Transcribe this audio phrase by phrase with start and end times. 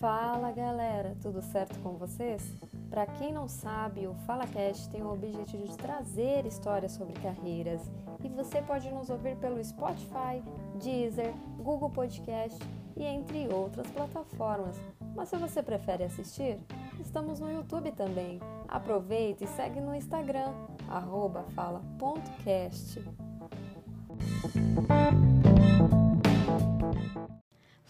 [0.00, 2.42] Fala galera, tudo certo com vocês?
[2.88, 7.82] Para quem não sabe, o FalaCast tem o objetivo de trazer histórias sobre carreiras
[8.24, 10.42] e você pode nos ouvir pelo Spotify,
[10.82, 12.58] Deezer, Google Podcast
[12.96, 14.80] e entre outras plataformas.
[15.14, 16.58] Mas se você prefere assistir,
[16.98, 18.40] estamos no YouTube também.
[18.68, 20.54] Aproveita e segue no Instagram,
[21.54, 23.04] fala.cast.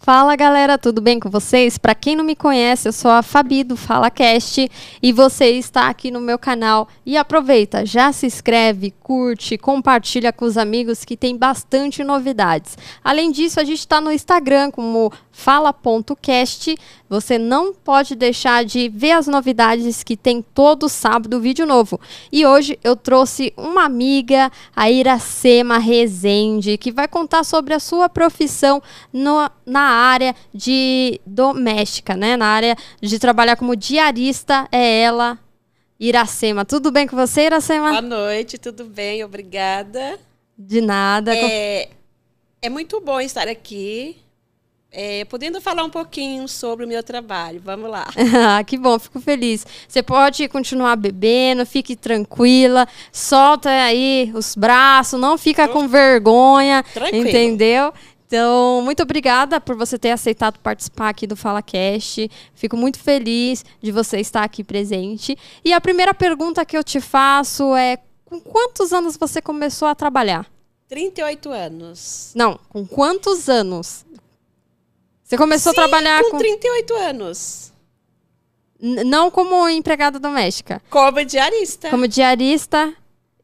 [0.02, 1.76] Fala galera, tudo bem com vocês?
[1.76, 4.66] Para quem não me conhece, eu sou a Fabi do FalaCast
[5.02, 6.88] e você está aqui no meu canal.
[7.04, 12.78] E aproveita, já se inscreve, curte, compartilha com os amigos que tem bastante novidades.
[13.04, 16.76] Além disso, a gente está no Instagram como fala.cast.
[17.08, 21.98] Você não pode deixar de ver as novidades que tem todo sábado vídeo novo.
[22.30, 28.08] E hoje eu trouxe uma amiga, a Iracema Rezende, que vai contar sobre a sua
[28.08, 28.82] profissão
[29.12, 32.36] no, na área de doméstica, né?
[32.36, 35.38] Na área de trabalhar como diarista, é ela,
[35.98, 36.64] Iracema.
[36.64, 37.90] Tudo bem com você, Iracema?
[37.90, 39.24] Boa noite, tudo bem?
[39.24, 40.18] Obrigada.
[40.56, 41.34] De nada.
[41.34, 41.88] É,
[42.60, 44.18] é muito bom estar aqui
[44.92, 47.60] é, podendo falar um pouquinho sobre o meu trabalho.
[47.64, 48.08] Vamos lá.
[48.42, 49.66] Ah, que bom, fico feliz.
[49.86, 57.28] Você pode continuar bebendo, fique tranquila, solta aí os braços, não fica com vergonha, Tranquilo.
[57.28, 57.92] entendeu?
[58.26, 62.30] Então, muito obrigada por você ter aceitado participar aqui do FalaCast.
[62.54, 65.36] Fico muito feliz de você estar aqui presente.
[65.64, 69.94] E a primeira pergunta que eu te faço é: com quantos anos você começou a
[69.94, 70.46] trabalhar?
[70.88, 72.32] 38 anos.
[72.34, 74.04] Não, com quantos anos?
[75.30, 77.72] Você começou Sim, a trabalhar com, com 38 anos.
[78.82, 80.82] N não como empregada doméstica.
[80.90, 81.88] Como diarista.
[81.88, 82.92] Como diarista.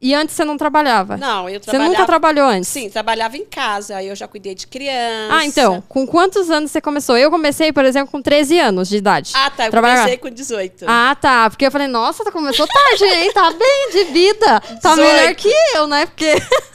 [0.01, 1.15] E antes você não trabalhava?
[1.15, 1.85] Não, eu trabalhava.
[1.85, 2.67] Você nunca trabalhou antes?
[2.67, 3.95] Sim, trabalhava em casa.
[3.95, 5.33] Aí eu já cuidei de criança.
[5.33, 5.81] Ah, então.
[5.87, 7.17] Com quantos anos você começou?
[7.17, 9.31] Eu comecei, por exemplo, com 13 anos de idade.
[9.33, 9.67] Ah, tá.
[9.67, 9.99] Eu Trabalhar.
[9.99, 10.83] comecei com 18.
[10.89, 11.49] Ah, tá.
[11.49, 13.31] Porque eu falei, nossa, tá começou tarde, hein?
[13.31, 14.59] Tá bem de vida.
[14.81, 14.97] Tá 18.
[14.99, 16.05] melhor que eu, né?
[16.05, 16.33] Porque.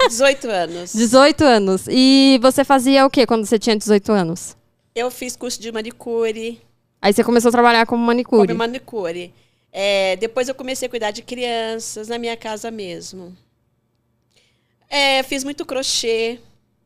[0.09, 0.93] 18 anos.
[0.97, 1.83] 18 anos.
[1.91, 4.56] E você fazia o que quando você tinha 18 anos?
[4.94, 6.60] Eu fiz curso de manicure.
[7.00, 8.47] Aí você começou a trabalhar como manicure?
[8.47, 9.32] Como manicure.
[9.72, 13.36] É, depois eu comecei a cuidar de crianças na minha casa mesmo.
[14.88, 16.38] É, fiz muito crochê.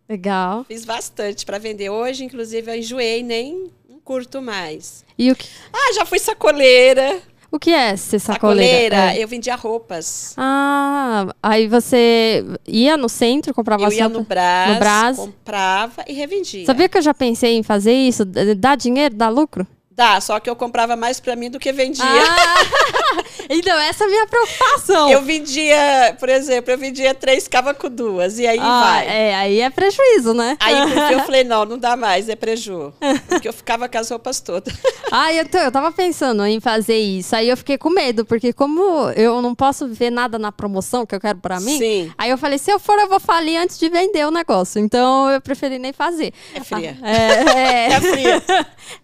[0.08, 0.64] Legal.
[0.64, 1.90] Fiz bastante para vender.
[1.90, 3.72] Hoje, inclusive, eu enjoei, nem
[4.04, 5.04] curto mais.
[5.18, 5.48] E o que...
[5.72, 7.20] Ah, já fui sacoleira.
[7.56, 8.94] O que é ser sacoleira?
[8.96, 9.24] sacoleira é.
[9.24, 10.34] Eu vendia roupas.
[10.36, 16.12] Ah, aí você ia no centro, comprava Eu ia no Brás, no Brás, comprava e
[16.12, 16.66] revendia.
[16.66, 18.26] Sabia que eu já pensei em fazer isso?
[18.26, 19.66] Dá dinheiro, dá lucro?
[19.90, 22.04] Dá, só que eu comprava mais para mim do que vendia.
[22.04, 25.10] Ah, então, essa é a minha preocupação.
[25.10, 29.06] Eu vendia, por exemplo, eu vendia três, ficava com duas, e aí ah, vai.
[29.06, 30.56] É, aí é prejuízo, né?
[30.60, 30.74] Aí
[31.12, 32.92] eu falei, não, não dá mais, é preju.
[33.28, 34.74] Porque eu ficava com as roupas todas.
[35.12, 39.08] Ah, então, eu tava pensando em fazer isso, aí eu fiquei com medo, porque como
[39.10, 42.12] eu não posso ver nada na promoção que eu quero para mim, Sim.
[42.18, 44.80] aí eu falei, se eu for, eu vou falir antes de vender o negócio.
[44.80, 46.32] Então, eu preferi nem fazer.
[46.52, 46.98] É fria.
[47.00, 47.22] Ah, é,
[47.54, 48.42] é, é fria.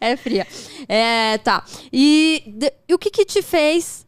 [0.01, 0.47] É fria.
[0.89, 1.65] É, tá.
[1.93, 4.02] E, de, e o que que te fez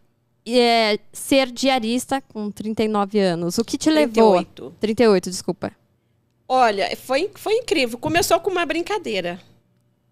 [0.46, 3.58] é, ser diarista com 39 anos?
[3.58, 4.62] O que te 38.
[4.62, 4.76] levou?
[4.80, 5.72] 38, desculpa.
[6.48, 7.98] Olha, foi, foi incrível.
[7.98, 9.40] Começou com uma brincadeira.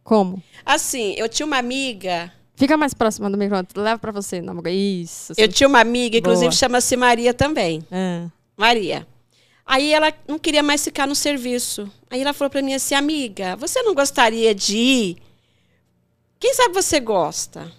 [0.03, 0.43] Como?
[0.65, 2.33] Assim, eu tinha uma amiga.
[2.57, 3.69] Fica mais próxima do microfone.
[3.77, 5.33] Leva para você, não, Isso.
[5.37, 7.85] Eu tinha uma amiga, inclusive chama-se Maria também.
[7.91, 8.27] É.
[8.57, 9.07] Maria.
[9.65, 11.91] Aí ela não queria mais ficar no serviço.
[12.11, 15.23] Aí ela falou para mim assim, amiga, você não gostaria de ir
[16.43, 17.71] quem sabe você gosta?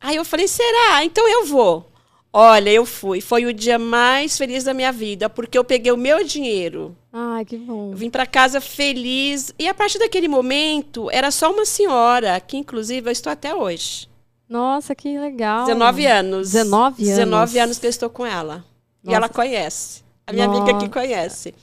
[0.00, 1.04] Aí eu falei, será?
[1.04, 1.91] Então eu vou.
[2.32, 3.20] Olha, eu fui.
[3.20, 6.96] Foi o dia mais feliz da minha vida, porque eu peguei o meu dinheiro.
[7.12, 7.90] Ai, que bom.
[7.92, 9.52] Eu vim para casa feliz.
[9.58, 14.08] E a partir daquele momento, era só uma senhora, que inclusive eu estou até hoje.
[14.48, 15.66] Nossa, que legal.
[15.66, 16.52] 19 anos.
[16.52, 17.16] 19 anos.
[17.16, 18.56] 19 anos que eu estou com ela.
[18.56, 18.64] Nossa.
[19.04, 20.02] E ela conhece.
[20.26, 20.62] A minha Nossa.
[20.62, 21.54] amiga que conhece.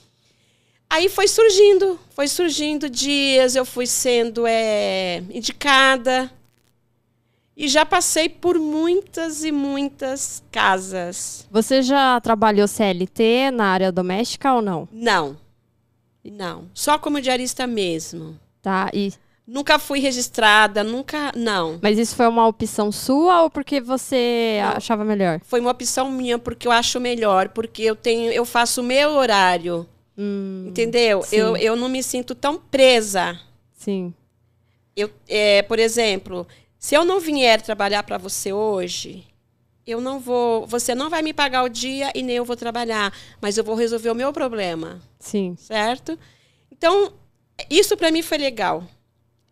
[0.88, 6.32] Aí foi surgindo, foi surgindo dias, eu fui sendo é, indicada
[7.60, 11.46] e já passei por muitas e muitas casas.
[11.52, 14.88] Você já trabalhou CLT na área doméstica ou não?
[14.90, 15.38] Não.
[16.24, 16.70] Não.
[16.74, 18.40] Só como diarista mesmo.
[18.62, 19.12] Tá, e.
[19.46, 21.34] Nunca fui registrada, nunca.
[21.36, 21.80] Não.
[21.82, 24.78] Mas isso foi uma opção sua ou porque você não.
[24.78, 25.42] achava melhor?
[25.44, 29.10] Foi uma opção minha porque eu acho melhor, porque eu tenho, eu faço o meu
[29.12, 29.86] horário.
[30.18, 31.26] Hum, entendeu?
[31.30, 33.38] Eu, eu não me sinto tão presa.
[33.74, 34.14] Sim.
[34.96, 36.48] Eu, é, por exemplo,
[36.80, 39.28] se eu não vier trabalhar para você hoje,
[39.86, 43.14] eu não vou, você não vai me pagar o dia e nem eu vou trabalhar,
[43.42, 45.02] mas eu vou resolver o meu problema.
[45.20, 45.56] Sim.
[45.60, 46.18] Certo?
[46.72, 47.12] Então,
[47.70, 48.84] isso para mim foi legal.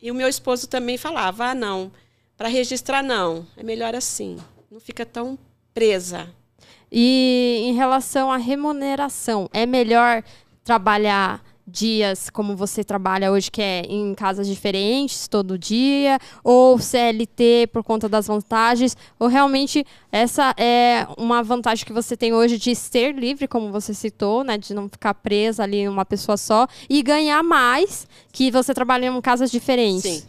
[0.02, 1.92] E o meu esposo também falava: "Ah, não,
[2.38, 3.48] Para registrar, não.
[3.58, 4.38] É melhor assim.
[4.70, 5.40] Não fica tão
[5.74, 6.30] presa.
[6.92, 10.24] E em relação à remuneração, é melhor
[10.64, 17.68] trabalhar dias como você trabalha hoje, que é em casas diferentes todo dia, ou CLT
[17.74, 22.74] por conta das vantagens, ou realmente essa é uma vantagem que você tem hoje de
[22.74, 26.68] ser livre, como você citou, né, de não ficar presa ali em uma pessoa só
[26.90, 30.04] e ganhar mais que você trabalha em casas diferentes.
[30.04, 30.24] Sim.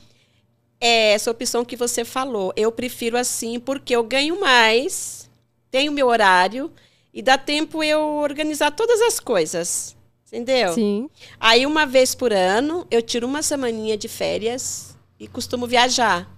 [0.81, 2.53] É essa opção que você falou.
[2.57, 5.29] Eu prefiro assim porque eu ganho mais,
[5.71, 6.71] tenho meu horário
[7.13, 9.98] e dá tempo eu organizar todas as coisas.
[10.33, 10.73] Entendeu?
[10.75, 11.09] Sim.
[11.41, 16.29] Aí, uma vez por ano, eu tiro uma semaninha de férias e costumo viajar.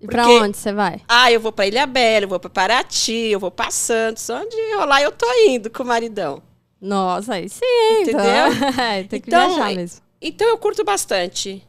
[0.00, 1.00] E pra Porque- onde você vai?
[1.08, 4.28] Ah, eu vou pra Ilha Bela, eu vou pra Paraty, eu vou pra Santos.
[4.30, 6.42] Onde rolar, eu tô indo com o maridão.
[6.80, 7.64] Nossa, aí sim,
[8.00, 8.22] Entendeu?
[8.52, 8.68] Então.
[8.84, 10.00] É, tem que Então, viajar é- mesmo.
[10.20, 11.66] Então, eu curto bastante.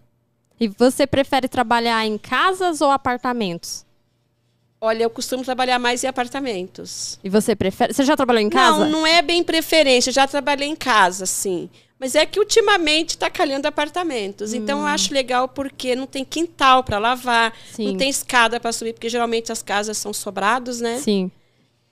[0.59, 3.85] E você prefere trabalhar em casas ou apartamentos?
[4.85, 7.17] Olha, eu costumo trabalhar mais em apartamentos.
[7.23, 7.93] E você prefere.
[7.93, 8.79] Você já trabalhou em casa?
[8.79, 10.09] Não, não é bem preferência.
[10.09, 11.69] Eu já trabalhei em casa, sim.
[11.97, 14.53] Mas é que ultimamente está calhando apartamentos.
[14.53, 17.85] Então eu acho legal porque não tem quintal para lavar, Sim.
[17.87, 20.97] não tem escada para subir, porque geralmente as casas são sobrados, né?
[20.97, 21.31] Sim.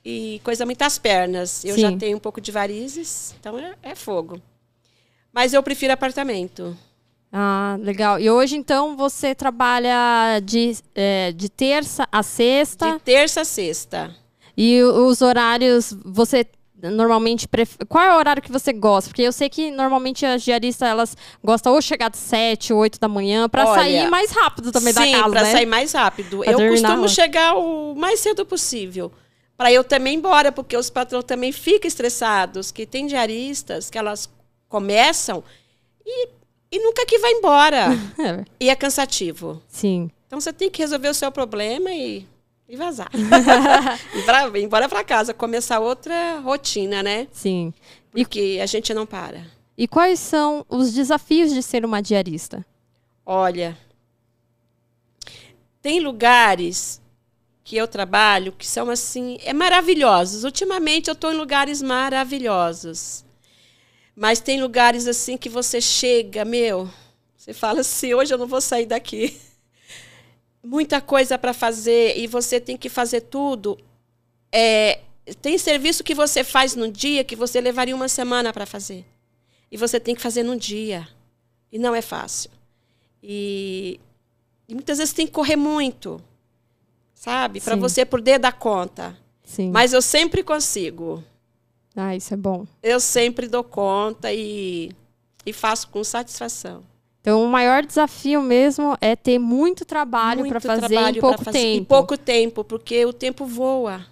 [0.03, 1.63] E coisa muitas pernas.
[1.63, 1.81] Eu Sim.
[1.81, 4.41] já tenho um pouco de varizes, então é, é fogo.
[5.31, 6.77] Mas eu prefiro apartamento.
[7.31, 8.19] Ah, legal.
[8.19, 12.93] E hoje, então, você trabalha de, é, de terça a sexta.
[12.93, 14.15] De terça a sexta.
[14.57, 16.45] E os horários, você
[16.83, 17.85] normalmente prefere...
[17.85, 19.09] Qual é o horário que você gosta?
[19.09, 23.07] Porque eu sei que normalmente as diaristas, elas gostam ou chegar de 7, 8 da
[23.07, 25.51] manhã, pra Olha, sair mais rápido também Sim, da casa, para né?
[25.51, 26.39] sair mais rápido.
[26.39, 29.11] Pra eu costumo chegar o mais cedo possível.
[29.55, 33.97] Para eu também ir embora, porque os patrões também ficam estressados, que tem diaristas que
[33.97, 34.27] elas
[34.67, 35.43] começam
[36.05, 36.29] e,
[36.71, 37.87] e nunca que vai embora.
[38.19, 39.61] É, e é cansativo.
[39.67, 40.09] sim.
[40.27, 42.25] Então você tem que resolver o seu problema e,
[42.69, 43.09] e vazar.
[44.15, 47.27] e pra, ir embora para casa, começar outra rotina, né?
[47.33, 47.73] Sim.
[48.11, 49.45] Porque a gente não para.
[49.77, 52.65] E quais são os desafios de ser uma diarista?
[53.25, 53.77] Olha,
[55.81, 57.01] tem lugares
[57.63, 60.43] que eu trabalho que são assim, é maravilhosos.
[60.43, 63.25] Ultimamente eu estou em lugares maravilhosos.
[64.15, 66.89] Mas tem lugares assim que você chega, meu,
[67.37, 69.39] você fala assim, hoje eu não vou sair daqui.
[70.63, 73.79] Muita coisa para fazer e você tem que fazer tudo.
[74.51, 74.99] É,
[75.41, 79.05] tem serviço que você faz num dia que você levaria uma semana para fazer.
[79.71, 81.07] E você tem que fazer num dia.
[81.71, 82.51] E não é fácil.
[83.23, 83.99] E,
[84.67, 86.21] e muitas vezes tem que correr muito,
[87.13, 87.61] sabe?
[87.61, 89.17] Para você poder dar conta.
[89.43, 89.71] Sim.
[89.71, 91.23] Mas eu sempre consigo.
[91.95, 92.65] Ah, isso é bom.
[92.81, 94.91] Eu sempre dou conta e,
[95.45, 96.83] e faço com satisfação.
[97.19, 101.59] Então, o maior desafio mesmo é ter muito trabalho para fazer trabalho em pouco fazer-
[101.59, 101.81] tempo.
[101.81, 104.05] Em pouco tempo, porque o tempo voa.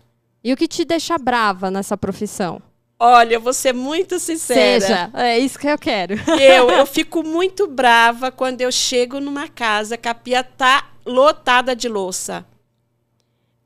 [0.43, 2.61] E o que te deixa brava nessa profissão?
[2.99, 4.81] Olha, eu vou ser muito sincera.
[4.81, 6.15] Seja, é isso que eu quero.
[6.39, 11.73] Eu, eu fico muito brava quando eu chego numa casa que a pia tá lotada
[11.75, 12.45] de louça.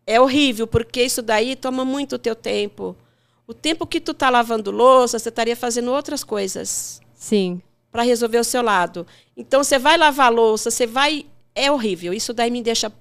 [0.06, 2.96] É horrível, porque isso daí toma muito o teu tempo.
[3.54, 7.62] O tempo que tu tá lavando louça, você estaria fazendo outras coisas Sim.
[7.92, 9.06] para resolver o seu lado.
[9.38, 11.28] Então você vai lavar louça, você vai.
[11.54, 12.16] É horrível.
[12.16, 12.92] Isso daí me deixa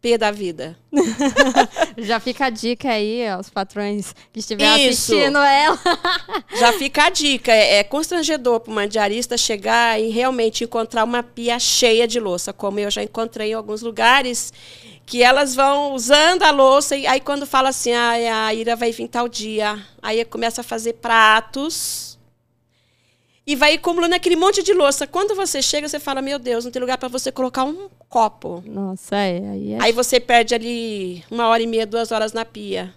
[0.00, 0.76] pé da vida.
[1.96, 5.78] Já fica a dica aí aos patrões que estiverem assistindo ela.
[6.58, 7.52] Já fica a dica.
[7.52, 12.52] É, é constrangedor para uma diarista chegar e realmente encontrar uma pia cheia de louça,
[12.52, 14.52] como eu já encontrei em alguns lugares,
[15.10, 18.92] que elas vão usando a louça e aí quando fala assim, ah, a Ira vai
[18.92, 22.16] vir tal dia, aí começa a fazer pratos
[23.44, 25.08] e vai acumulando aquele monte de louça.
[25.08, 28.62] Quando você chega, você fala, meu Deus, não tem lugar para você colocar um copo.
[28.64, 29.48] Nossa, é.
[29.50, 29.82] Aí é.
[29.82, 32.94] Aí você perde ali uma hora e meia, duas horas na pia.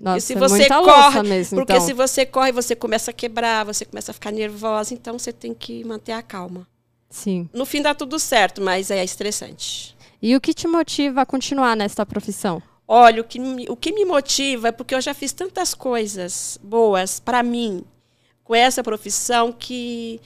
[0.00, 1.86] Nossa, E se é você corre, mesmo, porque então.
[1.86, 5.52] se você corre, você começa a quebrar, você começa a ficar nervosa, então você tem
[5.52, 6.66] que manter a calma.
[7.10, 7.46] Sim.
[7.52, 9.93] No fim dá tudo certo, mas é estressante.
[10.26, 12.62] E o que te motiva a continuar nesta profissão?
[12.88, 16.58] Olha, o que, me- o que me motiva é porque eu já fiz tantas coisas
[16.62, 17.84] boas para mim
[18.42, 20.18] com essa profissão que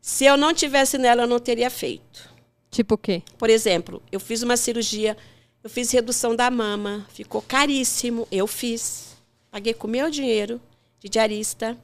[0.00, 2.28] se eu não tivesse nela, eu não teria feito.
[2.68, 3.22] Tipo o quê?
[3.38, 5.16] Por exemplo, eu fiz uma cirurgia,
[5.62, 9.16] eu fiz redução da mama, ficou caríssimo, eu fiz.
[9.52, 10.60] Paguei com meu dinheiro
[10.98, 11.78] de diarista.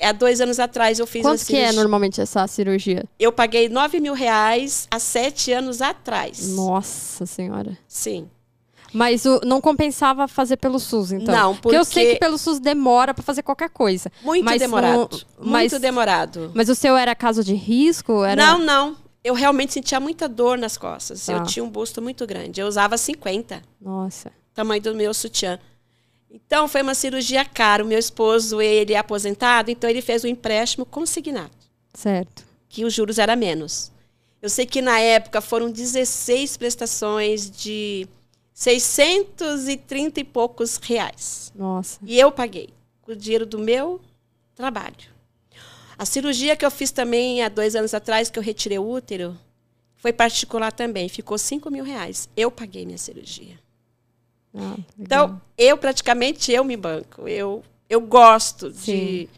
[0.00, 3.04] Há dois anos atrás eu fiz Quanto que é normalmente essa cirurgia?
[3.18, 6.48] Eu paguei 9 mil reais há sete anos atrás.
[6.54, 7.76] Nossa senhora.
[7.88, 8.28] Sim.
[8.92, 11.34] Mas o- não compensava fazer pelo SUS, então?
[11.34, 14.10] Não, Porque eu sei porque- que pelo SUS demora pra fazer qualquer coisa.
[14.22, 14.96] Muito Mas demorado.
[14.96, 15.08] não-
[15.40, 16.50] mas- Muito demorado.
[16.54, 18.24] Mas o seu era caso de risco?
[18.24, 18.42] Era...
[18.42, 18.96] Não, não.
[19.24, 21.26] eu realmente sentia muita dor nas costas.
[21.26, 21.34] Tá.
[21.34, 22.60] Eu tinha um busto muito grande.
[22.62, 24.32] Eu usava 50, Nossa.
[24.54, 25.58] tamanho do meu sutiã.
[26.30, 27.82] Então foi uma cirurgia cara.
[27.84, 31.50] O meu esposo, ele é aposentado, então ele fez um empréstimo consignado,
[31.94, 32.44] Certo.
[32.68, 33.90] que os juros era menos.
[34.40, 38.06] Eu sei que na época foram 16 prestações de
[38.54, 41.52] 630 e poucos reais.
[41.54, 41.98] Nossa.
[42.04, 42.68] E eu paguei
[43.02, 44.00] com o dinheiro do meu
[44.54, 44.94] trabalho.
[45.98, 49.36] A cirurgia que eu fiz também há dois anos atrás, que eu retirei o útero,
[49.96, 51.08] foi particular também.
[51.08, 52.28] Ficou 5 mil reais.
[52.36, 53.58] Eu paguei minha cirurgia.
[54.58, 54.76] Ah.
[54.98, 57.28] Então, eu praticamente eu me banco.
[57.28, 58.92] Eu, eu gosto Sim.
[58.92, 59.28] de,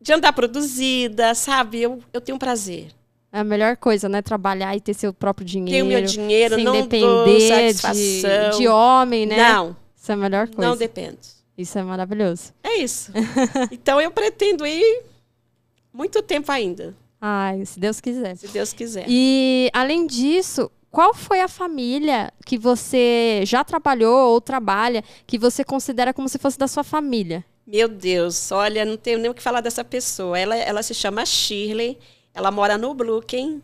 [0.00, 1.82] de andar produzida, sabe?
[1.82, 2.88] Eu, eu tenho prazer.
[3.32, 4.20] É a melhor coisa, né?
[4.20, 5.70] Trabalhar e ter seu próprio dinheiro.
[5.70, 9.36] Tenho meu dinheiro, sem não depender de, de homem, né?
[9.36, 10.68] Não, Isso é a melhor coisa.
[10.68, 11.18] não dependo.
[11.56, 12.52] Isso é maravilhoso.
[12.62, 13.10] É isso.
[13.70, 15.02] então, eu pretendo ir
[15.92, 18.36] muito tempo ainda, Ai, se Deus quiser.
[18.36, 19.04] se Deus quiser.
[19.08, 25.64] E, além disso, qual foi a família que você já trabalhou ou trabalha que você
[25.64, 27.42] considera como se fosse da sua família?
[27.66, 30.38] Meu Deus, olha, não tenho nem o que falar dessa pessoa.
[30.38, 31.98] Ela, ela se chama Shirley,
[32.34, 33.62] ela mora no Brooklyn.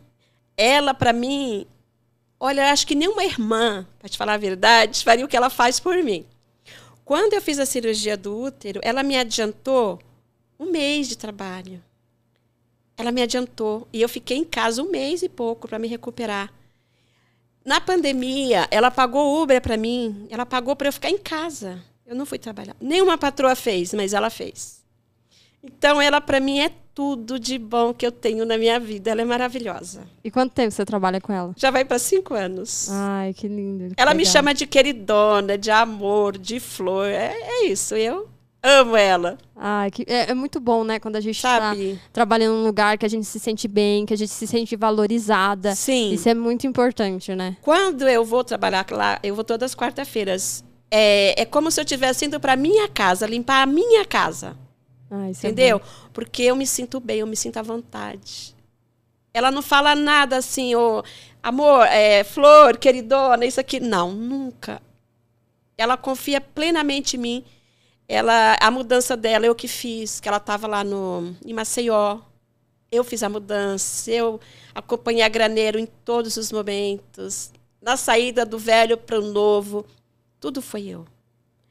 [0.57, 1.67] Ela, para mim,
[2.39, 5.79] olha, acho que nenhuma irmã, para te falar a verdade, faria o que ela faz
[5.79, 6.25] por mim.
[7.05, 9.99] Quando eu fiz a cirurgia do útero, ela me adiantou
[10.59, 11.79] um mês de trabalho.
[12.97, 13.87] Ela me adiantou.
[13.93, 16.51] E eu fiquei em casa um mês e pouco para me recuperar.
[17.65, 20.27] Na pandemia, ela pagou Uber para mim.
[20.29, 21.81] Ela pagou para eu ficar em casa.
[22.05, 22.75] Eu não fui trabalhar.
[22.81, 24.79] Nenhuma patroa fez, mas ela fez.
[25.63, 29.11] Então, ela para mim é tudo de bom que eu tenho na minha vida.
[29.11, 30.07] Ela é maravilhosa.
[30.23, 31.53] E quanto tempo você trabalha com ela?
[31.57, 32.89] Já vai para cinco anos.
[32.89, 33.93] Ai, que lindo.
[33.93, 34.33] que ela me legal.
[34.33, 37.07] chama de queridona, de amor, de flor.
[37.07, 37.95] É, é isso.
[37.95, 38.29] Eu
[38.61, 40.99] amo ela, Ai, que, é, é muito bom, né?
[40.99, 41.99] Quando a gente tá sabe?
[42.13, 45.75] trabalhando num lugar que a gente se sente bem, que a gente se sente valorizada.
[45.75, 46.13] Sim.
[46.13, 47.57] Isso é muito importante, né?
[47.61, 50.63] Quando eu vou trabalhar lá, eu vou todas as quarta-feiras.
[50.89, 54.55] É, é como se eu estivesse indo para minha casa, limpar a minha casa.
[55.11, 55.79] Ah, é Entendeu?
[55.79, 55.85] bom.
[56.13, 58.55] Porque eu me sinto bem, eu me sinto à vontade.
[59.33, 61.03] Ela não fala nada assim, ô,
[61.43, 63.79] amor, é, flor, queridona, isso aqui.
[63.79, 64.81] Não, nunca.
[65.77, 67.43] Ela confia plenamente em mim.
[68.11, 72.19] Ela, a mudança dela eu que fiz, que ela estava lá no, em Maceió.
[72.91, 74.39] Eu fiz a mudança, eu
[74.73, 77.51] acompanhei a graneiro em todos os momentos.
[77.79, 79.85] Na saída do velho para o novo,
[80.39, 81.05] tudo foi eu.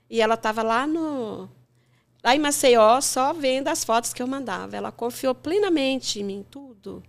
[0.08, 1.50] E ela estava lá no,
[2.22, 4.76] lá em Maceió, só vendo as fotos que eu mandava.
[4.76, 7.02] Ela confiou plenamente em mim, tudo.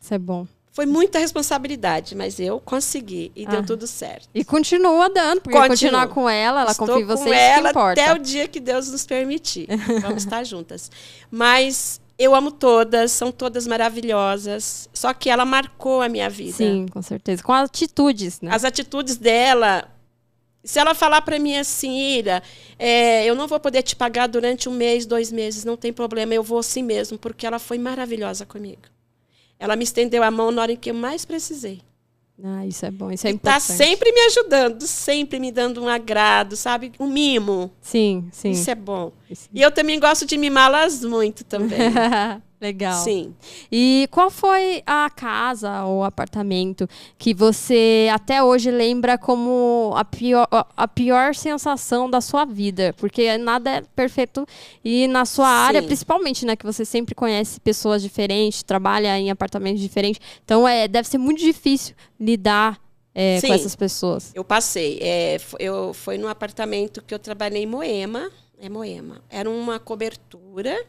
[0.00, 0.46] Isso é bom.
[0.72, 3.50] Foi muita responsabilidade, mas eu consegui e Ah.
[3.50, 4.26] deu tudo certo.
[4.34, 5.68] E continua dando, porque Continuo.
[5.76, 8.00] continuar com ela, ela Estou confia em você, com ela importa.
[8.02, 9.68] até o dia que Deus nos permitir.
[10.00, 10.90] Vamos estar juntas.
[11.30, 14.88] Mas eu amo todas, são todas maravilhosas.
[14.94, 16.56] Só que ela marcou a minha vida.
[16.56, 17.42] Sim, com certeza.
[17.42, 18.50] Com atitudes, né?
[18.54, 19.88] As atitudes dela.
[20.64, 22.40] Se ela falar para mim assim, Ira,
[22.78, 26.32] é, eu não vou poder te pagar durante um mês, dois meses, não tem problema,
[26.34, 28.82] eu vou assim mesmo, porque ela foi maravilhosa comigo.
[29.62, 31.80] Ela me estendeu a mão na hora em que eu mais precisei.
[32.42, 33.76] Ah, isso é bom, isso é Está importante.
[33.78, 36.90] sempre me ajudando, sempre me dando um agrado, sabe?
[36.98, 37.70] Um mimo.
[37.80, 38.50] Sim, sim.
[38.50, 39.12] Isso é bom.
[39.30, 41.78] Isso- E eu também gosto de mimá-las muito também.
[42.62, 43.02] Legal.
[43.02, 43.34] Sim.
[43.72, 46.88] E qual foi a casa ou apartamento
[47.18, 52.94] que você até hoje lembra como a pior, a pior sensação da sua vida?
[52.98, 54.46] Porque nada é perfeito
[54.84, 55.66] e na sua Sim.
[55.66, 60.86] área, principalmente, né, que você sempre conhece pessoas diferentes, trabalha em apartamentos diferentes, então é,
[60.86, 62.80] deve ser muito difícil lidar
[63.12, 64.30] é, com essas pessoas.
[64.36, 65.00] Eu passei.
[65.02, 68.30] É, eu foi num apartamento que eu trabalhei em Moema.
[68.56, 69.20] É Moema.
[69.28, 70.86] Era uma cobertura.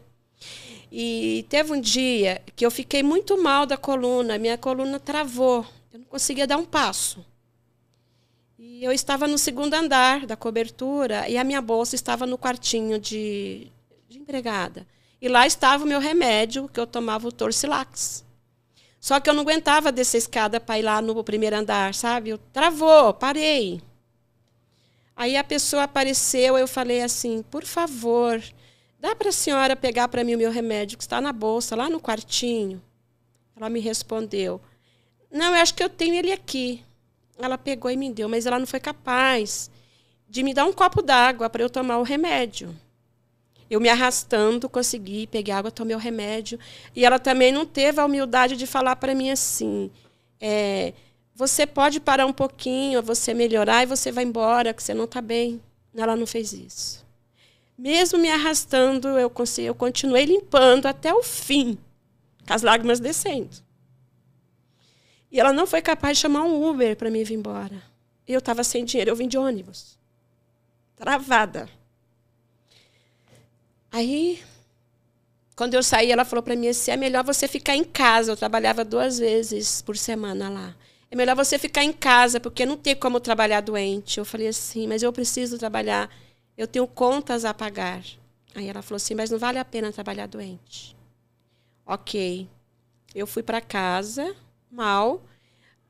[0.95, 4.37] E teve um dia que eu fiquei muito mal da coluna.
[4.37, 5.65] Minha coluna travou.
[5.91, 7.25] Eu não conseguia dar um passo.
[8.59, 12.99] E eu estava no segundo andar da cobertura e a minha bolsa estava no quartinho
[12.99, 13.71] de,
[14.07, 14.85] de empregada.
[15.19, 18.23] E lá estava o meu remédio, que eu tomava o Torcilax.
[18.99, 22.29] Só que eu não aguentava descer a escada para ir lá no primeiro andar, sabe?
[22.29, 23.81] Eu travou, parei.
[25.15, 28.39] Aí a pessoa apareceu, eu falei assim: por favor,
[29.03, 31.89] dá para a senhora pegar para mim o meu remédio que está na bolsa, lá
[31.89, 32.81] no quartinho?
[33.53, 34.61] Ela me respondeu:
[35.29, 36.81] não, eu acho que eu tenho ele aqui.
[37.37, 39.69] Ela pegou e me deu, mas ela não foi capaz
[40.29, 42.73] de me dar um copo d'água para eu tomar o remédio.
[43.69, 46.57] Eu me arrastando, consegui, peguei água, tomei o remédio.
[46.95, 49.91] E ela também não teve a humildade de falar para mim assim:
[50.39, 50.93] é,
[51.35, 55.19] você pode parar um pouquinho, você melhorar e você vai embora, que você não está
[55.19, 55.59] bem.
[55.93, 57.02] Ela não fez isso.
[57.77, 61.77] Mesmo me arrastando, eu, consegui, eu continuei limpando até o fim,
[62.47, 63.49] com as lágrimas descendo.
[65.31, 67.81] E ela não foi capaz de chamar um Uber para me vir embora.
[68.27, 69.97] Eu estava sem dinheiro, eu vim de ônibus.
[70.95, 71.67] Travada.
[73.91, 74.41] Aí,
[75.55, 78.31] quando eu saí, ela falou para mim assim: é melhor você ficar em casa.
[78.31, 80.75] Eu trabalhava duas vezes por semana lá.
[81.11, 84.17] É melhor você ficar em casa, porque não tem como trabalhar doente.
[84.17, 86.09] Eu falei assim: mas eu preciso trabalhar.
[86.57, 88.03] Eu tenho contas a pagar.
[88.55, 90.95] Aí ela falou assim: mas não vale a pena trabalhar doente.
[91.85, 92.47] Ok.
[93.13, 94.35] Eu fui para casa,
[94.71, 95.21] mal.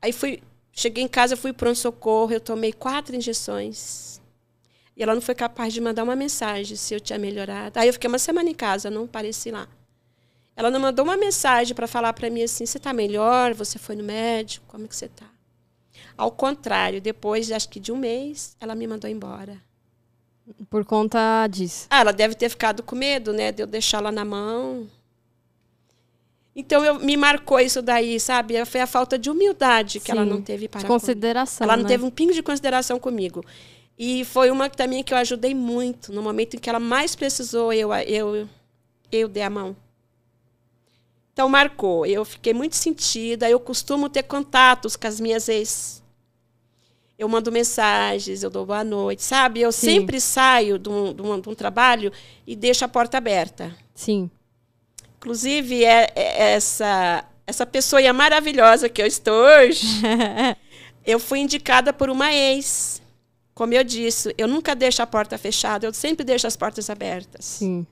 [0.00, 0.42] Aí fui,
[0.72, 4.20] cheguei em casa, fui pronto socorro, eu tomei quatro injeções.
[4.96, 7.78] E ela não foi capaz de mandar uma mensagem se eu tinha melhorado.
[7.78, 9.68] Aí eu fiquei uma semana em casa, não pareci lá.
[10.56, 13.54] Ela não mandou uma mensagem para falar para mim assim: você está melhor?
[13.54, 14.66] Você foi no médico?
[14.68, 15.28] Como é que você está?
[16.16, 19.60] Ao contrário, depois, acho que de um mês, ela me mandou embora.
[20.68, 21.86] Por conta disso?
[21.90, 23.50] Ah, ela deve ter ficado com medo, né?
[23.50, 24.86] De eu deixar ela na mão.
[26.56, 28.64] Então eu, me marcou isso daí, sabe?
[28.64, 31.64] Foi a falta de humildade que Sim, ela não teve para de consideração.
[31.64, 31.88] Ela não né?
[31.88, 33.44] teve um pingo de consideração comigo.
[33.98, 36.12] E foi uma também que eu ajudei muito.
[36.12, 38.48] No momento em que ela mais precisou, eu, eu,
[39.10, 39.76] eu dei a mão.
[41.32, 42.06] Então, marcou.
[42.06, 43.50] Eu fiquei muito sentida.
[43.50, 46.02] Eu costumo ter contatos com as minhas ex.
[47.18, 49.60] Eu mando mensagens, eu dou boa noite, sabe?
[49.60, 49.86] Eu Sim.
[49.86, 52.12] sempre saio de um, de, um, de um, trabalho
[52.46, 53.74] e deixo a porta aberta.
[53.94, 54.30] Sim.
[55.16, 59.86] Inclusive, é, é essa, essa pessoa maravilhosa que eu estou hoje,
[61.06, 63.00] eu fui indicada por uma ex
[63.54, 67.44] como eu disse, eu nunca deixo a porta fechada, eu sempre deixo as portas abertas.
[67.44, 67.86] Sim.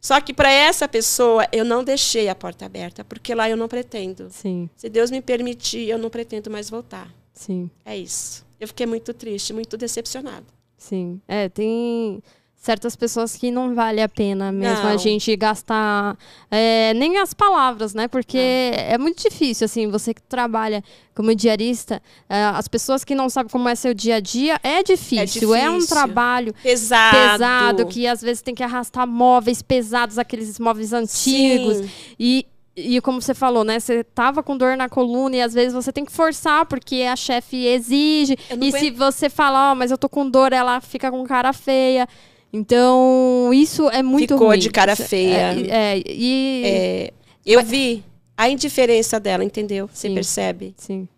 [0.00, 3.68] Só que para essa pessoa eu não deixei a porta aberta, porque lá eu não
[3.68, 4.28] pretendo.
[4.30, 4.68] Sim.
[4.76, 7.12] Se Deus me permitir, eu não pretendo mais voltar.
[7.32, 7.70] Sim.
[7.84, 8.44] É isso.
[8.60, 10.44] Eu fiquei muito triste, muito decepcionada.
[10.76, 11.20] Sim.
[11.26, 12.22] É, tem
[12.66, 14.90] certas pessoas que não vale a pena mesmo não.
[14.90, 16.18] a gente gastar
[16.50, 18.08] é, nem as palavras, né?
[18.08, 18.94] Porque não.
[18.94, 20.82] é muito difícil, assim, você que trabalha
[21.14, 24.82] como diarista, é, as pessoas que não sabem como é seu dia a dia, é
[24.82, 25.22] difícil.
[25.22, 25.54] É, difícil.
[25.54, 27.16] é um trabalho pesado.
[27.16, 31.76] pesado, que às vezes tem que arrastar móveis pesados, aqueles móveis antigos.
[31.76, 31.90] Sim.
[32.18, 33.80] E e como você falou, né?
[33.80, 37.16] Você tava com dor na coluna e às vezes você tem que forçar porque a
[37.16, 38.36] chefe exige.
[38.60, 41.52] E se você falar, ó, oh, mas eu tô com dor, ela fica com cara
[41.54, 42.06] feia.
[42.52, 44.58] Então, isso é muito Ficou ruim.
[44.58, 45.54] de cara feia.
[45.68, 46.62] É, é, e...
[46.64, 47.12] É,
[47.44, 48.04] eu vi
[48.36, 49.88] a indiferença dela, entendeu?
[49.92, 50.74] Você percebe?
[50.76, 51.08] Sim.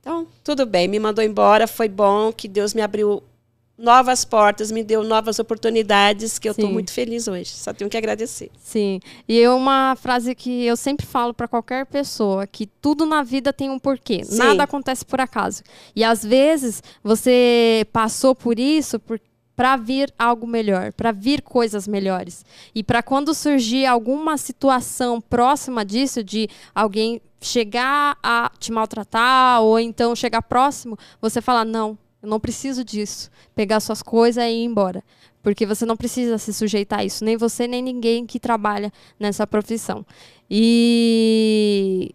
[0.00, 3.22] Então, tudo bem, me mandou embora, foi bom, que Deus me abriu
[3.76, 7.50] novas portas, me deu novas oportunidades, que eu estou muito feliz hoje.
[7.50, 8.50] Só tenho que agradecer.
[8.58, 9.00] Sim.
[9.28, 13.52] E é uma frase que eu sempre falo para qualquer pessoa, que tudo na vida
[13.52, 14.24] tem um porquê.
[14.24, 14.38] Sim.
[14.38, 15.62] Nada acontece por acaso.
[15.94, 19.00] E às vezes você passou por isso
[19.56, 22.44] para vir algo melhor, para vir coisas melhores.
[22.74, 29.78] E para quando surgir alguma situação próxima disso, de alguém chegar a te maltratar, ou
[29.78, 33.30] então chegar próximo, você falar: não, eu não preciso disso.
[33.54, 35.04] Pegar suas coisas e ir embora.
[35.42, 39.46] Porque você não precisa se sujeitar a isso, nem você, nem ninguém que trabalha nessa
[39.46, 40.04] profissão.
[40.50, 42.14] E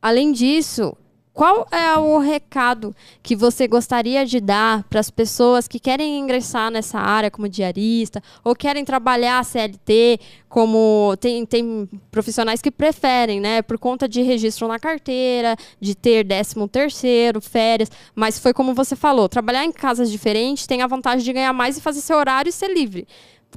[0.00, 0.96] além disso,
[1.32, 6.70] qual é o recado que você gostaria de dar para as pessoas que querem ingressar
[6.70, 13.62] nessa área como diarista ou querem trabalhar CLT como tem, tem profissionais que preferem, né,
[13.62, 18.94] por conta de registro na carteira, de ter 13 terceiro, férias, mas foi como você
[18.94, 22.50] falou, trabalhar em casas diferentes tem a vantagem de ganhar mais e fazer seu horário
[22.50, 23.08] e ser livre.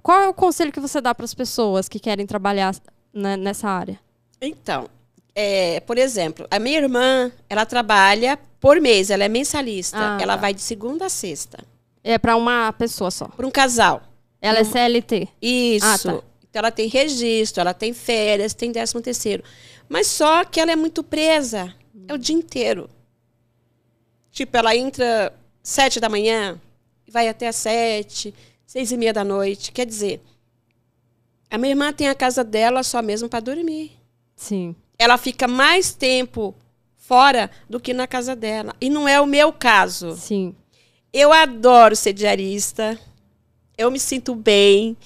[0.01, 2.73] Qual é o conselho que você dá para as pessoas que querem trabalhar
[3.13, 3.99] né, nessa área?
[4.41, 4.87] Então,
[5.35, 9.97] é, por exemplo, a minha irmã, ela trabalha por mês, ela é mensalista.
[9.99, 10.41] Ah, ela tá.
[10.41, 11.59] vai de segunda a sexta.
[12.01, 13.27] É para uma pessoa só?
[13.27, 14.01] Para um casal.
[14.41, 15.27] Ela é CLT?
[15.41, 15.85] Isso.
[15.85, 16.23] Ah, tá.
[16.49, 19.43] Então ela tem registro, ela tem férias, tem décimo terceiro.
[19.89, 21.75] Mas só que ela é muito presa.
[22.07, 22.89] É o dia inteiro.
[24.31, 26.59] Tipo, ela entra sete da manhã,
[27.09, 28.33] vai até às sete,
[28.65, 29.71] seis e meia da noite.
[29.71, 30.21] Quer dizer,
[31.49, 33.91] a minha irmã tem a casa dela só mesmo para dormir.
[34.35, 36.55] Sim ela fica mais tempo
[36.95, 38.75] fora do que na casa dela.
[38.81, 40.15] E não é o meu caso.
[40.15, 40.55] Sim.
[41.13, 42.99] Eu adoro ser diarista.
[43.77, 44.97] Eu me sinto bem.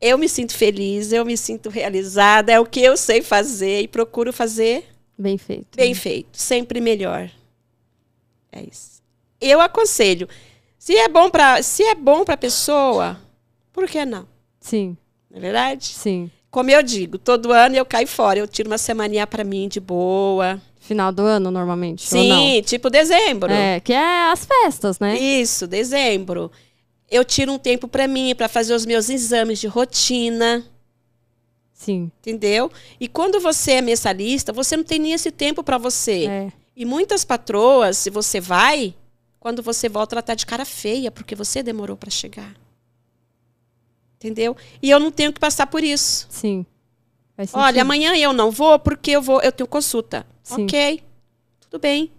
[0.00, 3.88] Eu me sinto feliz, eu me sinto realizada, é o que eu sei fazer e
[3.88, 5.74] procuro fazer bem feito.
[5.74, 5.98] Bem né?
[5.98, 7.30] feito, sempre melhor.
[8.52, 9.02] É isso.
[9.40, 10.28] Eu aconselho,
[10.78, 13.18] se é bom para, se é bom para pessoa,
[13.72, 14.28] por que não?
[14.60, 14.96] Sim.
[15.30, 15.86] Não é verdade?
[15.86, 16.30] Sim.
[16.56, 18.38] Como eu digo, todo ano eu caio fora.
[18.38, 20.58] Eu tiro uma semaninha para mim de boa.
[20.80, 22.08] Final do ano, normalmente?
[22.08, 23.52] Sim, tipo dezembro.
[23.52, 25.18] É, que é as festas, né?
[25.18, 26.50] Isso, dezembro.
[27.10, 30.64] Eu tiro um tempo para mim, para fazer os meus exames de rotina.
[31.74, 32.10] Sim.
[32.20, 32.72] Entendeu?
[32.98, 36.24] E quando você é mensalista, você não tem nem esse tempo para você.
[36.24, 36.52] É.
[36.74, 38.94] E muitas patroas, se você vai,
[39.38, 42.54] quando você volta, ela tá de cara feia, porque você demorou para chegar.
[44.16, 44.56] Entendeu?
[44.82, 46.26] E eu não tenho que passar por isso.
[46.30, 46.64] Sim.
[47.52, 50.26] Olha, amanhã eu não vou porque eu vou, eu tenho consulta.
[50.42, 50.64] Sim.
[50.64, 51.02] Ok.
[51.60, 52.10] Tudo bem.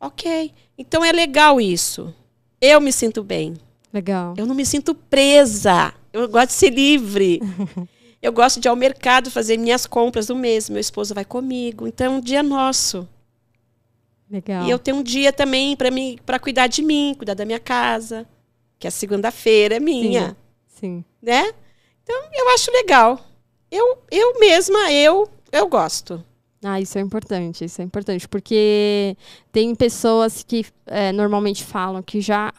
[0.00, 0.52] Ok.
[0.76, 2.14] Então é legal isso.
[2.60, 3.54] Eu me sinto bem.
[3.92, 4.34] Legal.
[4.36, 5.92] Eu não me sinto presa.
[6.12, 7.40] Eu gosto de ser livre.
[8.22, 10.70] eu gosto de ir ao mercado fazer minhas compras do mês.
[10.70, 11.86] Meu esposo vai comigo.
[11.86, 13.06] Então é um dia nosso.
[14.30, 14.64] Legal.
[14.64, 17.60] E eu tenho um dia também para mim, para cuidar de mim, cuidar da minha
[17.60, 18.26] casa,
[18.78, 20.36] que a segunda-feira é minha, Sim.
[21.20, 21.52] Né?
[22.02, 23.20] Então eu acho legal.
[23.70, 26.22] Eu, eu mesma, eu, eu gosto.
[26.64, 29.16] Ah, isso é importante, isso é importante, porque
[29.50, 32.52] tem pessoas que é, normalmente falam que já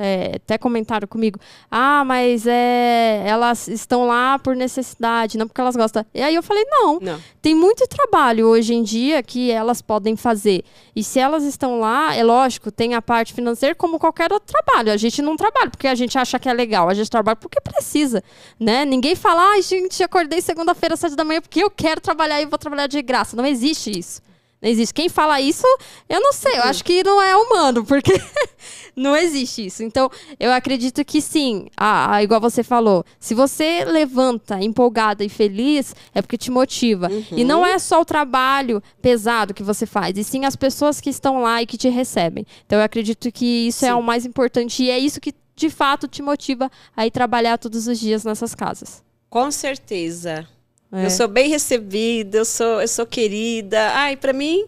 [0.00, 1.38] é, até comentaram comigo,
[1.70, 6.04] ah, mas é, elas estão lá por necessidade, não porque elas gostam.
[6.14, 7.20] E aí eu falei, não, Não.
[7.42, 10.64] tem muito trabalho hoje em dia que elas podem fazer.
[10.96, 14.90] E se elas estão lá, é lógico, tem a parte financeira como qualquer outro trabalho.
[14.90, 17.60] A gente não trabalha porque a gente acha que é legal, a gente trabalha porque
[17.60, 18.24] precisa,
[18.58, 18.84] né?
[18.84, 22.46] Ninguém fala, ai, gente, acordei segunda-feira às sete da manhã porque eu quero trabalhar e
[22.46, 23.36] vou trabalhar de graça.
[23.36, 24.22] Não existe isso.
[24.62, 24.92] Não existe.
[24.92, 25.66] Quem fala isso,
[26.08, 26.58] eu não sei.
[26.58, 28.12] Eu acho que não é humano, porque
[28.94, 29.82] não existe isso.
[29.82, 31.68] Então, eu acredito que sim.
[31.76, 33.04] Ah, igual você falou.
[33.18, 37.08] Se você levanta empolgada e feliz, é porque te motiva.
[37.32, 41.08] E não é só o trabalho pesado que você faz, e sim as pessoas que
[41.08, 42.46] estão lá e que te recebem.
[42.66, 43.94] Então, eu acredito que isso é Sim.
[43.94, 44.82] o mais importante.
[44.82, 48.54] E é isso que, de fato, te motiva a ir trabalhar todos os dias nessas
[48.54, 49.02] casas.
[49.30, 50.46] Com certeza.
[50.92, 51.06] É.
[51.06, 53.90] Eu sou bem recebida, eu sou, eu sou querida.
[53.92, 54.66] Ai, para mim,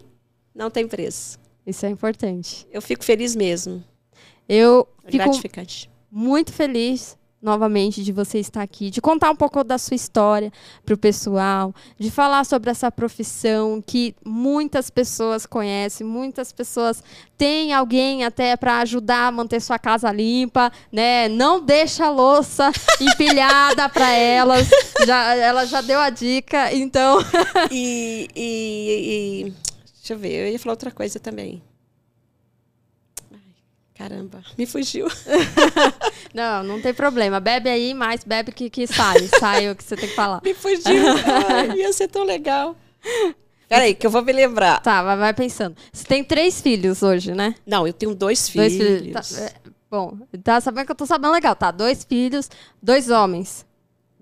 [0.54, 1.38] não tem preço.
[1.66, 2.66] Isso é importante.
[2.70, 3.82] Eu fico feliz mesmo.
[4.48, 5.90] Eu fico gratificante.
[6.10, 10.52] muito feliz novamente de você estar aqui, de contar um pouco da sua história
[10.84, 17.02] para o pessoal, de falar sobre essa profissão que muitas pessoas conhecem, muitas pessoas
[17.36, 21.28] têm alguém até para ajudar a manter sua casa limpa, né?
[21.28, 24.68] Não deixa a louça empilhada para elas.
[25.04, 27.18] Já, ela já deu a dica, então
[27.70, 29.52] E, e- e-
[29.98, 31.62] Deixa eu ver, eu ia falar outra coisa também.
[34.02, 35.06] Caramba, me fugiu.
[36.34, 37.38] não, não tem problema.
[37.38, 40.40] Bebe aí, mas bebe que, que sai, sai o que você tem que falar.
[40.44, 40.82] Me fugiu.
[41.48, 42.76] Ai, ia ser tão legal.
[43.68, 44.80] Peraí, que eu vou me lembrar.
[44.80, 45.76] Tá, vai, vai pensando.
[45.92, 47.54] Você tem três filhos hoje, né?
[47.66, 49.00] Não, eu tenho dois Dois filhos.
[49.00, 49.30] filhos.
[49.30, 49.52] Tá, é,
[49.90, 51.70] bom, tá sabendo que eu tô sabendo legal, tá?
[51.70, 52.50] Dois filhos,
[52.82, 53.64] dois homens.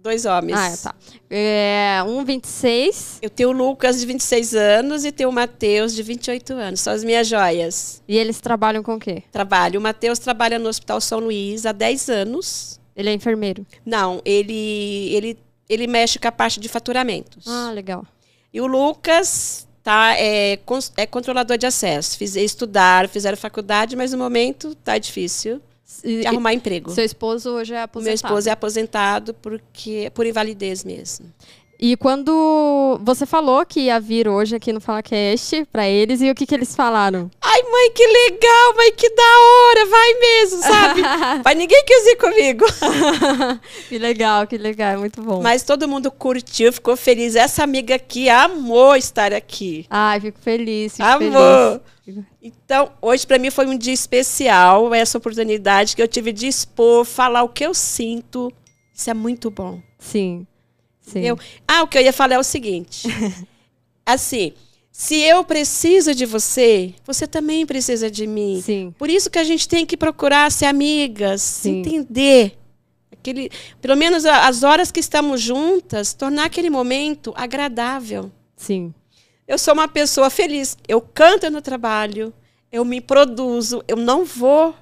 [0.03, 0.59] Dois homens.
[0.59, 0.95] Ah, é, tá.
[1.29, 6.03] É, um 26 Eu tenho o Lucas, de 26 anos, e tenho o Matheus, de
[6.03, 6.81] 28 anos.
[6.81, 8.03] São as minhas joias.
[8.09, 9.23] e eles trabalham com o quê?
[9.31, 9.79] Trabalho.
[9.79, 12.81] O Matheus trabalha no Hospital São Luís há 10 anos.
[12.97, 13.67] Ele é enfermeiro.
[13.85, 17.47] Não, ele, ele, ele mexe com a parte de faturamentos.
[17.47, 18.05] Ah, legal.
[18.53, 20.59] E o Lucas tá, é,
[20.97, 22.17] é controlador de acesso.
[22.17, 25.61] Fiz, estudar, fizeram faculdade, mas no momento tá difícil
[26.03, 26.91] de arrumar emprego.
[26.91, 28.05] Seu esposo hoje é aposentado.
[28.05, 31.27] meu esposo é aposentado porque, por invalidez mesmo.
[31.83, 36.35] E quando você falou que ia vir hoje aqui no FalaCast pra eles, e o
[36.35, 37.31] que, que eles falaram?
[37.41, 41.01] Ai, mãe, que legal, mãe, que da hora, vai mesmo, sabe?
[41.43, 42.67] Vai ninguém quis ir comigo.
[43.89, 45.41] que legal, que legal, muito bom.
[45.41, 47.35] Mas todo mundo curtiu, ficou feliz.
[47.35, 49.87] Essa amiga aqui amou estar aqui.
[49.89, 51.81] Ai, fico feliz, fico Amor.
[52.05, 52.25] feliz.
[52.43, 57.07] Então, hoje para mim foi um dia especial, essa oportunidade que eu tive de expor,
[57.07, 58.53] falar o que eu sinto.
[58.95, 59.81] Isso é muito bom.
[59.99, 60.47] Sim,
[61.01, 61.21] sim.
[61.21, 63.09] Eu, ah, o que eu ia falar é o seguinte.
[64.05, 64.53] assim,
[64.91, 68.61] se eu preciso de você, você também precisa de mim.
[68.63, 71.81] Sim, Por isso que a gente tem que procurar ser amigas, Sim.
[71.81, 72.59] entender.
[73.13, 78.31] Aquele, pelo menos as horas que estamos juntas, tornar aquele momento agradável.
[78.57, 78.93] sim.
[79.49, 80.77] Eu sou uma pessoa feliz.
[80.87, 82.33] Eu canto no trabalho,
[82.71, 84.73] eu me produzo, eu não vou,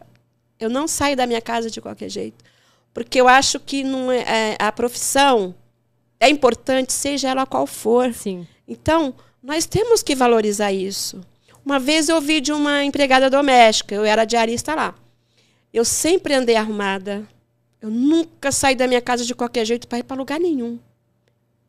[0.61, 2.44] eu não saio da minha casa de qualquer jeito.
[2.92, 5.54] Porque eu acho que não é, é, a profissão
[6.20, 8.12] é importante, seja ela qual for.
[8.12, 8.46] Sim.
[8.66, 11.20] Então, nós temos que valorizar isso.
[11.64, 14.94] Uma vez eu ouvi de uma empregada doméstica, eu era diarista lá.
[15.72, 17.26] Eu sempre andei arrumada.
[17.81, 20.78] Eu nunca saí da minha casa de qualquer jeito para ir para lugar nenhum.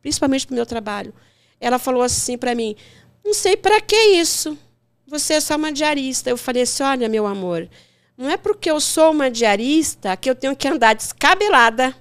[0.02, 1.14] Principalmente para o meu trabalho.
[1.60, 2.76] Ela falou assim para mim:
[3.24, 4.58] Não sei para que isso.
[5.06, 6.30] Você é só uma diarista.
[6.30, 7.70] Eu falei assim: Olha, meu amor,
[8.18, 11.96] não é porque eu sou uma diarista que eu tenho que andar descabelada,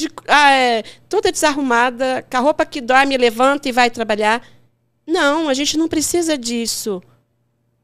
[0.00, 4.46] de, ah, é, toda desarrumada, com a roupa que dorme, levanta e vai trabalhar.
[5.06, 7.02] Não, a gente não precisa disso.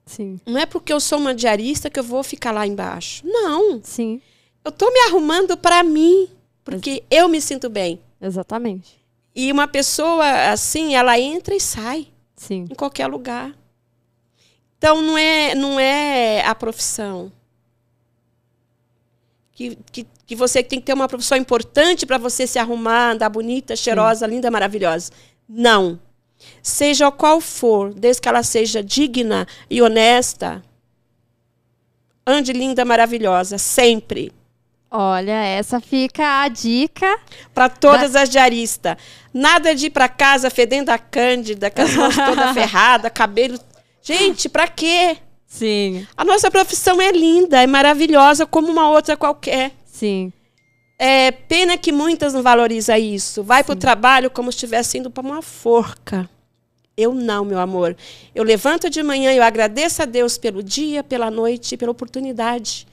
[0.05, 3.27] Sim, Não é porque eu sou uma diarista que eu vou ficar lá embaixo.
[3.27, 3.81] Não.
[3.83, 4.21] sim,
[4.65, 6.29] Eu estou me arrumando para mim,
[6.65, 8.01] porque eu me sinto bem.
[8.21, 9.05] exatamente.
[9.35, 13.53] E uma pessoa assim, ela entra e sai Sim, em qualquer lugar.
[14.79, 17.33] Então não é, não é a profissão.
[19.57, 23.31] Que, que, que você tem que ter uma profissão importante para você se arrumar, andar
[23.31, 24.35] bonita, cheirosa, Sim.
[24.35, 25.11] linda, maravilhosa.
[25.49, 25.99] Não.
[26.63, 30.63] Seja qual for, desde que ela seja digna e honesta,
[32.27, 34.31] ande linda, maravilhosa, sempre.
[34.91, 37.19] Olha, essa fica a dica.
[37.55, 38.23] Para todas da...
[38.23, 38.97] as diaristas.
[39.33, 43.59] Nada de ir para casa fedendo a cândida, com as mãos toda ferrada, cabelo.
[44.03, 45.17] Gente, para quê?
[45.57, 46.07] Sim.
[46.15, 49.73] A nossa profissão é linda, é maravilhosa como uma outra qualquer.
[49.87, 50.31] Sim.
[50.99, 53.43] É pena que muitas não valorizam isso.
[53.43, 56.29] Vai para o trabalho como se estivesse indo para uma forca.
[56.95, 57.97] Eu não, meu amor.
[58.35, 62.87] Eu levanto de manhã e eu agradeço a Deus pelo dia, pela noite, pela oportunidade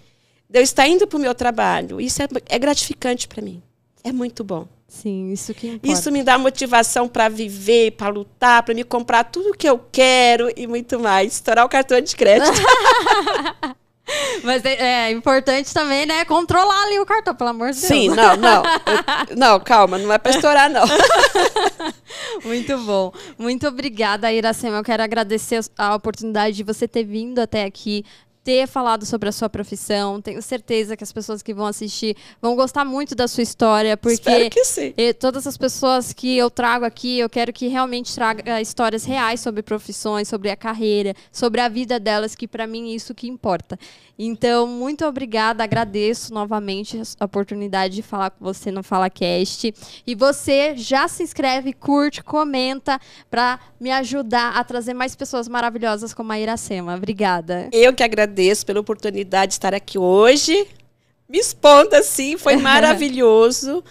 [0.49, 1.99] de eu estar indo para o meu trabalho.
[1.99, 3.62] Isso é, é gratificante para mim.
[4.04, 4.67] É muito bom.
[4.93, 5.88] Sim, isso que importa.
[5.88, 10.51] Isso me dá motivação para viver, para lutar, para me comprar tudo que eu quero
[10.56, 11.34] e muito mais.
[11.34, 12.51] Estourar o cartão de crédito.
[14.43, 16.25] Mas é, é, importante também, né?
[16.25, 17.88] Controlar ali o cartão, pelo amor de Deus.
[17.88, 18.63] Sim, não, não.
[19.29, 20.84] Eu, não, calma, não é para estourar, não.
[22.43, 23.12] Muito bom.
[23.38, 24.77] Muito obrigada, Iracema.
[24.77, 28.06] Eu quero agradecer a oportunidade de você ter vindo até aqui,
[28.43, 30.21] ter falado sobre a sua profissão.
[30.21, 34.53] Tenho certeza que as pessoas que vão assistir vão gostar muito da sua história, porque
[35.19, 39.63] todas as pessoas que eu trago aqui, eu quero que realmente traga histórias reais sobre
[39.63, 43.79] profissões, sobre a carreira, sobre a vida delas, que para mim é isso que importa.
[44.19, 49.73] Então, muito obrigada, agradeço novamente a oportunidade de falar com você no FalaCast.
[50.06, 52.99] E você já se inscreve, curte, comenta
[53.32, 56.95] para me ajudar a trazer mais pessoas maravilhosas como a Iracema.
[56.95, 57.69] Obrigada.
[57.71, 58.32] Eu que agradeço
[58.65, 60.67] pela oportunidade de estar aqui hoje.
[61.29, 63.83] Me expondo assim, foi maravilhoso.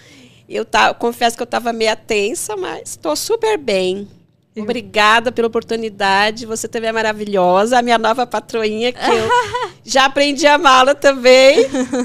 [0.49, 4.09] Eu tá, confesso que eu estava meio tensa, mas estou super bem.
[4.55, 6.45] Obrigada pela oportunidade.
[6.45, 7.79] Você também é maravilhosa.
[7.79, 9.31] A minha nova patroinha, que eu
[9.83, 11.65] já aprendi a amá-la também.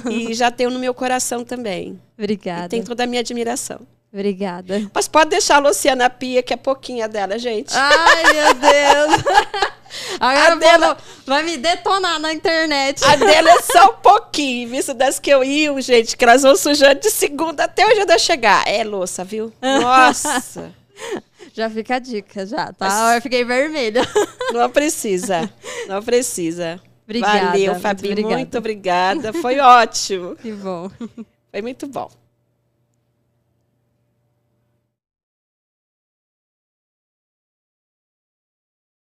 [0.09, 1.99] e já tenho no meu coração também.
[2.17, 2.67] Obrigada.
[2.67, 3.81] E tem toda a minha admiração.
[4.11, 4.89] Obrigada.
[4.93, 7.73] Mas pode deixar a Luciana Pia, que é pouquinha dela, gente.
[7.75, 9.67] Ai, meu Deus.
[10.19, 13.03] Agora a dela vai me detonar na internet.
[13.05, 16.55] A dela é só um pouquinho, visto das que eu ia, gente, que elas vão
[16.55, 18.67] sujando de segunda até o dia de eu chegar.
[18.67, 19.51] É louça, viu?
[19.61, 20.73] Nossa.
[21.53, 22.87] Já fica a dica, já, tá?
[22.87, 23.15] Mas...
[23.15, 24.01] Eu fiquei vermelha.
[24.53, 25.49] Não precisa,
[25.87, 26.79] não precisa.
[27.03, 27.47] Obrigada.
[27.47, 28.35] Valeu, Fabi, muito obrigada.
[28.37, 29.33] Muito obrigada.
[29.33, 30.35] Foi ótimo.
[30.35, 30.91] Que bom.
[31.51, 32.11] Foi muito bom.